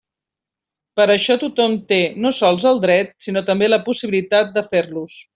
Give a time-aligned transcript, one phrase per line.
[0.99, 5.19] Per això tothom té no sols el dret sinó també la possibilitat de fer-los.